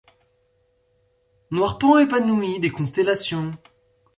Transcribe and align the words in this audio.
Noir 1.51 1.77
paon 1.77 1.99
épanoui 1.99 2.59
des 2.59 2.71
constellations. 2.71 3.51